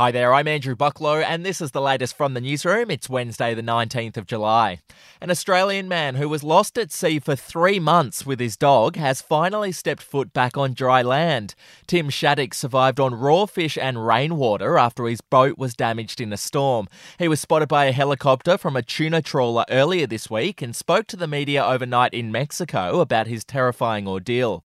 Hi 0.00 0.10
there, 0.10 0.32
I'm 0.32 0.48
Andrew 0.48 0.74
Bucklow, 0.74 1.22
and 1.22 1.44
this 1.44 1.60
is 1.60 1.72
the 1.72 1.80
latest 1.82 2.16
from 2.16 2.32
the 2.32 2.40
newsroom. 2.40 2.90
It's 2.90 3.10
Wednesday, 3.10 3.52
the 3.52 3.60
19th 3.60 4.16
of 4.16 4.24
July. 4.24 4.78
An 5.20 5.30
Australian 5.30 5.88
man 5.88 6.14
who 6.14 6.26
was 6.26 6.42
lost 6.42 6.78
at 6.78 6.90
sea 6.90 7.18
for 7.18 7.36
three 7.36 7.78
months 7.78 8.24
with 8.24 8.40
his 8.40 8.56
dog 8.56 8.96
has 8.96 9.20
finally 9.20 9.72
stepped 9.72 10.00
foot 10.02 10.32
back 10.32 10.56
on 10.56 10.72
dry 10.72 11.02
land. 11.02 11.54
Tim 11.86 12.08
Shaddock 12.08 12.54
survived 12.54 12.98
on 12.98 13.14
raw 13.14 13.44
fish 13.44 13.76
and 13.76 14.06
rainwater 14.06 14.78
after 14.78 15.04
his 15.04 15.20
boat 15.20 15.58
was 15.58 15.74
damaged 15.74 16.18
in 16.18 16.32
a 16.32 16.38
storm. 16.38 16.88
He 17.18 17.28
was 17.28 17.42
spotted 17.42 17.68
by 17.68 17.84
a 17.84 17.92
helicopter 17.92 18.56
from 18.56 18.76
a 18.76 18.82
tuna 18.82 19.20
trawler 19.20 19.66
earlier 19.68 20.06
this 20.06 20.30
week 20.30 20.62
and 20.62 20.74
spoke 20.74 21.08
to 21.08 21.16
the 21.18 21.28
media 21.28 21.62
overnight 21.62 22.14
in 22.14 22.32
Mexico 22.32 23.00
about 23.00 23.26
his 23.26 23.44
terrifying 23.44 24.08
ordeal. 24.08 24.64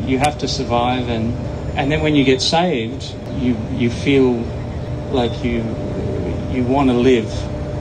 You 0.00 0.18
have 0.18 0.38
to 0.38 0.48
survive, 0.48 1.08
and, 1.08 1.32
and 1.78 1.92
then 1.92 2.02
when 2.02 2.16
you 2.16 2.24
get 2.24 2.42
saved, 2.42 3.14
you, 3.36 3.56
you 3.76 3.88
feel 3.88 4.44
like 5.12 5.44
you 5.44 5.62
you 6.50 6.64
want 6.64 6.88
to 6.88 6.94
live. 6.94 7.30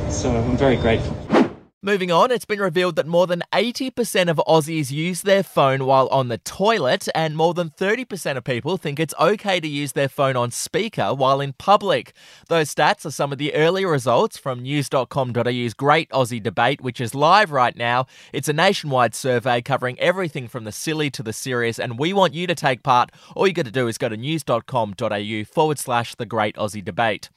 So 0.10 0.36
I'm 0.36 0.58
very 0.58 0.78
grateful. 0.78 1.21
Moving 1.84 2.12
on, 2.12 2.30
it's 2.30 2.46
been 2.46 2.60
revealed 2.60 2.96
that 2.98 3.08
more 3.08 3.26
than 3.26 3.42
80% 3.52 4.30
of 4.30 4.40
Aussies 4.48 4.92
use 4.92 5.24
their 5.24 5.42
phone 5.42 5.88
while 5.88 6.08
on 6.10 6.28
the 6.28 6.38
toilet, 6.38 7.08
and 7.16 7.36
more 7.36 7.56
than 7.56 7.72
30% 7.72 8.38
of 8.38 8.44
people 8.44 8.78
think 8.78 9.00
it's 9.00 9.16
okay 9.20 9.60
to 9.60 9.68
use 9.68 9.94
their 9.94 10.08
phone 10.08 10.36
on 10.36 10.52
speaker 10.52 11.12
while 11.16 11.42
in 11.42 11.54
public. 11.54 12.14
Those 12.50 12.72
stats 12.72 13.04
are 13.08 13.10
some 13.10 13.32
of 13.32 13.40
the 13.40 13.56
early 13.56 13.84
results 13.84 14.38
from 14.38 14.62
news.com.au's 14.62 15.74
Great 15.74 16.08
Aussie 16.12 16.44
Debate, 16.44 16.82
which 16.82 17.02
is 17.02 17.16
live 17.16 17.50
right 17.50 17.76
now. 17.76 18.06
It's 18.32 18.48
a 18.48 18.54
nationwide 18.54 19.16
survey 19.16 19.64
covering 19.64 20.00
everything 20.00 20.48
from 20.48 20.66
the 20.66 20.72
silly 20.72 21.10
to 21.10 21.24
the 21.24 21.34
serious, 21.34 21.80
and 21.80 21.98
we 21.98 22.14
want 22.14 22.36
you 22.36 22.46
to 22.46 22.54
take 22.54 22.84
part. 22.84 23.12
All 23.36 23.48
you 23.48 23.54
got 23.54 23.66
to 23.66 23.72
do 23.72 23.88
is 23.88 23.98
go 23.98 24.08
to 24.08 24.18
news.com.au 24.18 25.44
forward 25.46 25.80
slash 25.80 26.14
the 26.14 26.28
Great 26.28 26.56
Aussie 26.58 26.86
Debate. 26.86 27.32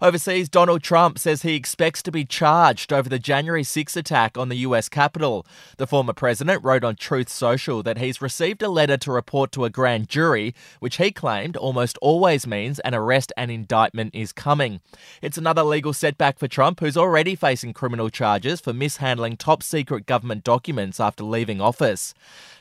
Overseas, 0.00 0.48
Donald 0.48 0.82
Trump 0.82 1.18
says 1.18 1.42
he 1.42 1.54
expects 1.54 2.02
to 2.04 2.10
be 2.10 2.24
charged 2.24 2.94
over 2.94 3.10
the 3.10 3.18
January 3.18 3.62
6th 3.62 3.89
attack 3.96 4.38
on 4.38 4.48
the 4.48 4.56
US 4.58 4.88
Capitol. 4.88 5.46
The 5.76 5.86
former 5.86 6.12
president 6.12 6.64
wrote 6.64 6.84
on 6.84 6.96
Truth 6.96 7.28
Social 7.28 7.82
that 7.82 7.98
he's 7.98 8.22
received 8.22 8.62
a 8.62 8.68
letter 8.68 8.96
to 8.98 9.12
report 9.12 9.52
to 9.52 9.64
a 9.64 9.70
grand 9.70 10.08
jury, 10.08 10.54
which 10.78 10.96
he 10.96 11.10
claimed 11.10 11.56
almost 11.56 11.98
always 12.02 12.46
means 12.46 12.78
an 12.80 12.94
arrest 12.94 13.32
and 13.36 13.50
indictment 13.50 14.14
is 14.14 14.32
coming. 14.32 14.80
It's 15.22 15.38
another 15.38 15.62
legal 15.62 15.92
setback 15.92 16.38
for 16.38 16.48
Trump, 16.48 16.80
who's 16.80 16.96
already 16.96 17.34
facing 17.34 17.72
criminal 17.72 18.10
charges 18.10 18.60
for 18.60 18.72
mishandling 18.72 19.36
top 19.36 19.62
secret 19.62 20.06
government 20.06 20.44
documents 20.44 21.00
after 21.00 21.24
leaving 21.24 21.60
office. 21.60 22.14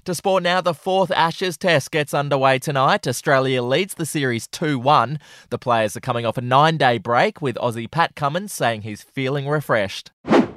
To 0.05 0.15
sport 0.15 0.43
now, 0.43 0.61
the 0.61 0.73
fourth 0.73 1.11
Ashes 1.11 1.57
test 1.57 1.91
gets 1.91 2.13
underway 2.13 2.57
tonight. 2.57 3.07
Australia 3.07 3.61
leads 3.61 3.93
the 3.93 4.05
series 4.05 4.47
2 4.47 4.79
1. 4.79 5.19
The 5.49 5.57
players 5.57 5.95
are 5.97 6.01
coming 6.01 6.25
off 6.25 6.37
a 6.37 6.41
nine 6.41 6.77
day 6.77 6.97
break, 6.97 7.41
with 7.41 7.57
Aussie 7.57 7.91
Pat 7.91 8.15
Cummins 8.15 8.53
saying 8.53 8.81
he's 8.81 9.03
feeling 9.03 9.47
refreshed. 9.47 10.11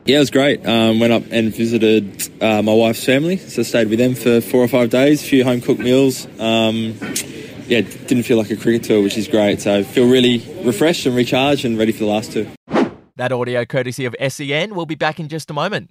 Yeah, 0.05 0.17
it 0.17 0.21
was 0.21 0.31
great. 0.31 0.67
Um, 0.67 0.99
went 0.99 1.13
up 1.13 1.23
and 1.31 1.55
visited 1.55 2.29
uh, 2.43 2.61
my 2.63 2.75
wife's 2.75 3.05
family, 3.05 3.37
so 3.37 3.63
stayed 3.63 3.89
with 3.89 4.01
them 4.01 4.17
for 4.17 4.41
four 4.41 4.61
or 4.61 4.69
five 4.69 4.91
days. 4.91 5.23
A 5.23 5.27
few 5.27 5.45
home 5.45 5.61
cooked 5.61 5.81
meals. 5.81 6.27
Um, 6.41 6.99
yeah, 7.69 7.83
didn't 7.83 8.25
feel 8.25 8.37
like 8.37 8.51
a 8.51 8.57
cricket 8.57 8.83
tour, 8.83 9.01
which 9.01 9.17
is 9.17 9.29
great. 9.29 9.61
So 9.61 9.85
feel 9.85 10.09
really 10.09 10.39
refreshed 10.65 11.07
and 11.07 11.15
recharged 11.15 11.65
and 11.65 11.79
ready 11.79 11.93
for 11.93 12.01
the 12.01 12.11
last 12.11 12.33
two. 12.33 12.49
That 13.17 13.31
audio 13.31 13.65
courtesy 13.65 14.05
of 14.05 14.17
SEN. 14.29 14.75
We'll 14.75 14.87
be 14.87 14.97
back 14.97 15.21
in 15.21 15.29
just 15.29 15.51
a 15.51 15.55
moment. 15.55 15.91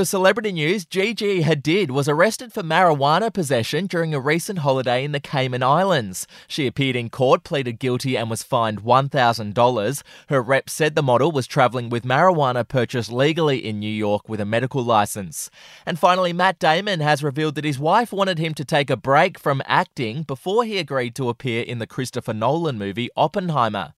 To 0.00 0.06
celebrity 0.06 0.52
news, 0.52 0.86
Gigi 0.86 1.42
Hadid 1.42 1.90
was 1.90 2.08
arrested 2.08 2.54
for 2.54 2.62
marijuana 2.62 3.30
possession 3.30 3.86
during 3.86 4.14
a 4.14 4.18
recent 4.18 4.60
holiday 4.60 5.04
in 5.04 5.12
the 5.12 5.20
Cayman 5.20 5.62
Islands. 5.62 6.26
She 6.48 6.66
appeared 6.66 6.96
in 6.96 7.10
court, 7.10 7.44
pleaded 7.44 7.78
guilty, 7.78 8.16
and 8.16 8.30
was 8.30 8.42
fined 8.42 8.80
$1,000. 8.80 10.02
Her 10.30 10.40
rep 10.40 10.70
said 10.70 10.94
the 10.94 11.02
model 11.02 11.30
was 11.30 11.46
travelling 11.46 11.90
with 11.90 12.06
marijuana 12.06 12.66
purchased 12.66 13.12
legally 13.12 13.58
in 13.58 13.78
New 13.78 13.92
York 13.92 14.26
with 14.26 14.40
a 14.40 14.46
medical 14.46 14.82
license. 14.82 15.50
And 15.84 15.98
finally, 15.98 16.32
Matt 16.32 16.58
Damon 16.58 17.00
has 17.00 17.22
revealed 17.22 17.54
that 17.56 17.66
his 17.66 17.78
wife 17.78 18.10
wanted 18.10 18.38
him 18.38 18.54
to 18.54 18.64
take 18.64 18.88
a 18.88 18.96
break 18.96 19.38
from 19.38 19.60
acting 19.66 20.22
before 20.22 20.64
he 20.64 20.78
agreed 20.78 21.14
to 21.16 21.28
appear 21.28 21.62
in 21.62 21.78
the 21.78 21.86
Christopher 21.86 22.32
Nolan 22.32 22.78
movie 22.78 23.10
Oppenheimer. 23.18 23.92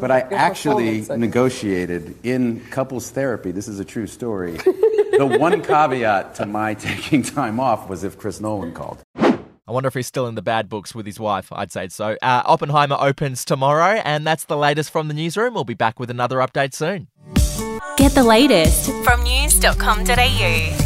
But 0.00 0.10
I 0.10 0.20
actually 0.20 1.02
negotiated 1.02 2.16
in 2.24 2.60
couples 2.70 3.10
therapy. 3.10 3.50
This 3.50 3.68
is 3.68 3.80
a 3.80 3.84
true 3.84 4.06
story. 4.06 4.52
the 4.52 5.36
one 5.38 5.62
caveat 5.62 6.34
to 6.36 6.46
my 6.46 6.74
taking 6.88 7.22
time 7.22 7.60
off 7.60 7.88
was 7.88 8.04
if 8.04 8.18
Chris 8.18 8.40
Nolan 8.40 8.72
called. 8.72 8.98
I 9.68 9.72
wonder 9.72 9.88
if 9.88 9.94
he's 9.94 10.06
still 10.06 10.28
in 10.28 10.36
the 10.36 10.42
bad 10.42 10.68
books 10.68 10.94
with 10.94 11.06
his 11.06 11.18
wife. 11.18 11.52
I'd 11.52 11.72
say 11.72 11.88
so. 11.88 12.16
Uh, 12.22 12.42
Oppenheimer 12.44 12.96
opens 13.00 13.44
tomorrow, 13.44 14.00
and 14.04 14.24
that's 14.24 14.44
the 14.44 14.56
latest 14.56 14.90
from 14.92 15.08
the 15.08 15.14
newsroom. 15.14 15.54
We'll 15.54 15.64
be 15.64 15.74
back 15.74 15.98
with 15.98 16.08
another 16.08 16.38
update 16.38 16.72
soon. 16.72 17.08
Get 17.96 18.12
the 18.12 18.22
latest 18.22 18.90
from 19.04 19.24
news.com.au. 19.24 20.85